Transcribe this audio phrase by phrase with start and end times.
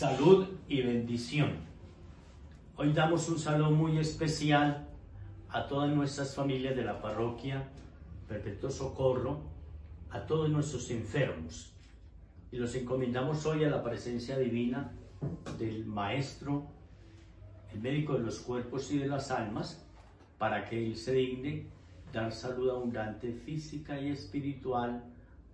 [0.00, 1.50] Salud y bendición.
[2.74, 4.88] Hoy damos un saludo muy especial
[5.50, 7.68] a todas nuestras familias de la parroquia
[8.26, 9.42] Perpetuo Socorro,
[10.08, 11.74] a todos nuestros enfermos.
[12.50, 14.90] Y los encomendamos hoy a la presencia divina
[15.58, 16.64] del Maestro,
[17.70, 19.86] el médico de los cuerpos y de las almas,
[20.38, 21.66] para que Él se digne
[22.10, 25.04] dar salud abundante física y espiritual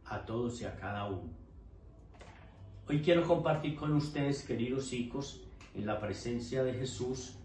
[0.04, 1.45] a todos y a cada uno.
[2.88, 5.42] Hoy quiero compartir con ustedes, queridos hijos,
[5.74, 7.36] en la presencia de Jesús,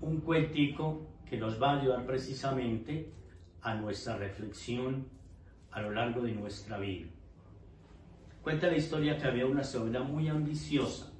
[0.00, 3.12] un cuentico que nos va a ayudar precisamente
[3.60, 5.08] a nuestra reflexión
[5.72, 7.06] a lo largo de nuestra vida.
[8.42, 11.12] Cuenta la historia que había una señora muy ambiciosa.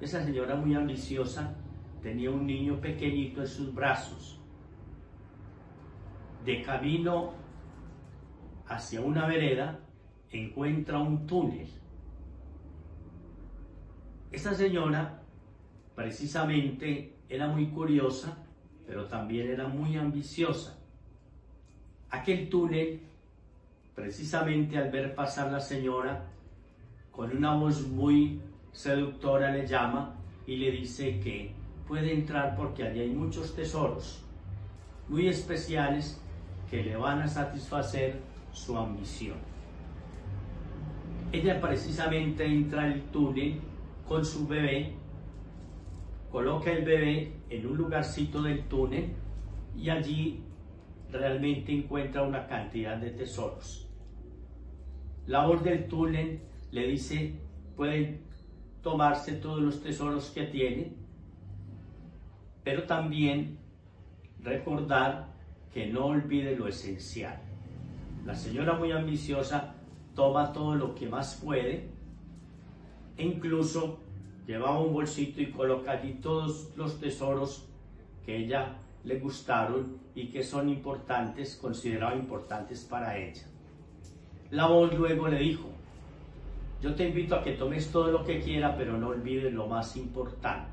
[0.00, 1.54] Esa señora muy ambiciosa
[2.02, 4.40] tenía un niño pequeñito en sus brazos.
[6.44, 7.34] De camino
[8.66, 9.78] hacia una vereda
[10.32, 11.68] encuentra un túnel
[14.32, 15.20] esta señora
[15.94, 18.38] precisamente era muy curiosa,
[18.86, 20.78] pero también era muy ambiciosa.
[22.10, 23.00] Aquel túnel,
[23.94, 26.24] precisamente al ver pasar la señora,
[27.10, 28.40] con una voz muy
[28.72, 30.14] seductora le llama
[30.46, 31.52] y le dice que
[31.86, 34.24] puede entrar porque allí hay muchos tesoros
[35.08, 36.18] muy especiales
[36.70, 38.18] que le van a satisfacer
[38.50, 39.36] su ambición.
[41.32, 43.60] Ella precisamente entra al túnel
[44.12, 44.92] con su bebé,
[46.30, 49.14] coloca el bebé en un lugarcito del túnel
[49.74, 50.42] y allí
[51.10, 53.88] realmente encuentra una cantidad de tesoros.
[55.26, 57.36] La voz del túnel le dice,
[57.74, 58.20] pueden
[58.82, 60.92] tomarse todos los tesoros que tiene,
[62.62, 63.56] pero también
[64.42, 65.28] recordar
[65.72, 67.40] que no olvide lo esencial.
[68.26, 69.74] La señora muy ambiciosa
[70.14, 71.91] toma todo lo que más puede,
[73.16, 73.98] e incluso
[74.46, 77.68] llevaba un bolsito y coloca allí todos los tesoros
[78.24, 83.42] que ella le gustaron y que son importantes, consideraba importantes para ella.
[84.50, 85.68] La voz luego le dijo,
[86.82, 89.96] yo te invito a que tomes todo lo que quiera, pero no olvides lo más
[89.96, 90.70] importante,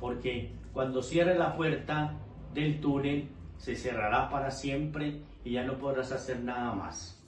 [0.00, 2.14] porque cuando cierre la puerta
[2.54, 3.28] del túnel,
[3.58, 7.22] se cerrará para siempre y ya no podrás hacer nada más.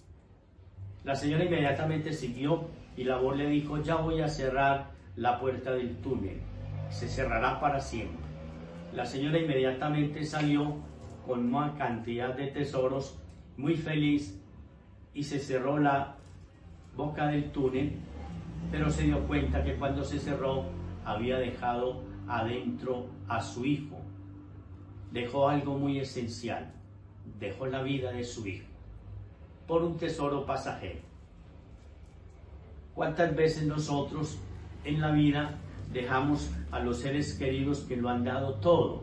[1.05, 5.73] La señora inmediatamente siguió y la voz le dijo, ya voy a cerrar la puerta
[5.73, 6.41] del túnel,
[6.91, 8.25] se cerrará para siempre.
[8.93, 10.77] La señora inmediatamente salió
[11.27, 13.19] con una cantidad de tesoros,
[13.57, 14.41] muy feliz,
[15.15, 16.17] y se cerró la
[16.97, 17.93] boca del túnel,
[18.71, 20.65] pero se dio cuenta que cuando se cerró
[21.05, 24.01] había dejado adentro a su hijo.
[25.13, 26.73] Dejó algo muy esencial,
[27.39, 28.67] dejó la vida de su hijo
[29.67, 31.01] por un tesoro pasajero.
[32.95, 34.39] ¿Cuántas veces nosotros
[34.85, 35.59] en la vida
[35.93, 39.03] dejamos a los seres queridos que lo han dado todo?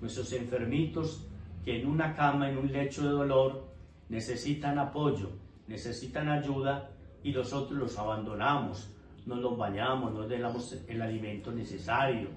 [0.00, 1.28] Nuestros enfermitos
[1.62, 3.68] que en una cama, en un lecho de dolor,
[4.08, 5.30] necesitan apoyo,
[5.68, 6.90] necesitan ayuda
[7.22, 8.90] y nosotros los abandonamos,
[9.26, 12.28] no los bañamos, no les damos el alimento necesario,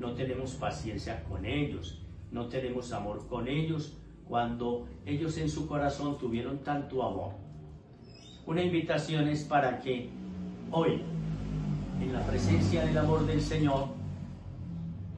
[0.00, 2.02] no tenemos paciencia con ellos,
[2.32, 3.96] no tenemos amor con ellos
[4.28, 7.32] cuando ellos en su corazón tuvieron tanto amor.
[8.46, 10.10] Una invitación es para que
[10.76, 11.00] hoy,
[12.00, 13.90] en la presencia del amor del Señor,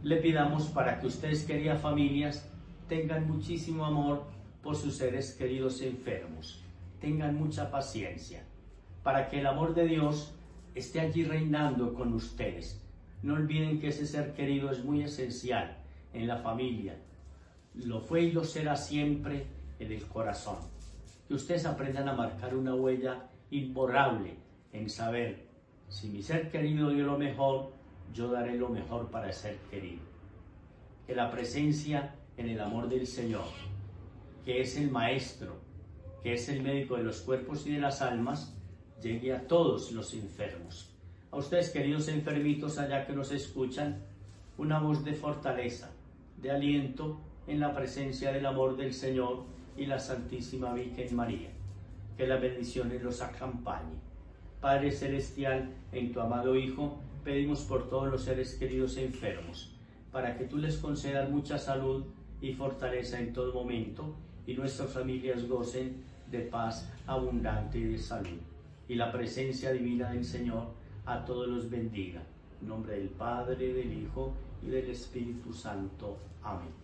[0.02, 2.46] le pidamos para que ustedes, queridas familias,
[2.88, 4.24] tengan muchísimo amor
[4.62, 6.62] por sus seres queridos enfermos.
[7.00, 8.44] Tengan mucha paciencia,
[9.02, 10.34] para que el amor de Dios
[10.74, 12.84] esté allí reinando con ustedes.
[13.22, 15.78] No olviden que ese ser querido es muy esencial
[16.12, 16.98] en la familia,
[17.74, 19.46] lo fue y lo será siempre
[19.78, 20.58] en el corazón.
[21.26, 24.34] Que ustedes aprendan a marcar una huella imborrable
[24.76, 25.45] en saber,
[25.88, 27.72] si mi ser querido dio lo mejor,
[28.12, 30.02] yo daré lo mejor para ser querido.
[31.06, 33.48] Que la presencia en el amor del Señor,
[34.44, 35.56] que es el Maestro,
[36.22, 38.56] que es el médico de los cuerpos y de las almas,
[39.02, 40.92] llegue a todos los enfermos.
[41.30, 44.02] A ustedes, queridos enfermitos allá que nos escuchan,
[44.58, 45.90] una voz de fortaleza,
[46.40, 49.44] de aliento en la presencia del amor del Señor
[49.76, 51.50] y la Santísima Virgen María.
[52.16, 54.05] Que la bendiciones los acompañe.
[54.66, 59.72] Padre Celestial, en tu amado Hijo, pedimos por todos los seres queridos e enfermos,
[60.10, 62.04] para que tú les concedas mucha salud
[62.40, 66.02] y fortaleza en todo momento, y nuestras familias gocen
[66.32, 68.40] de paz abundante y de salud.
[68.88, 70.64] Y la presencia divina del Señor
[71.04, 72.24] a todos los bendiga.
[72.60, 74.32] En nombre del Padre, del Hijo
[74.64, 76.18] y del Espíritu Santo.
[76.42, 76.74] Amén.